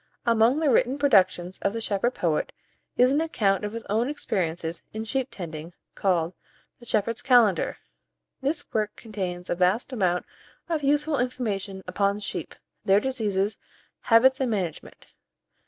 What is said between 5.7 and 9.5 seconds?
called "The Shepherd's Calender." This work contains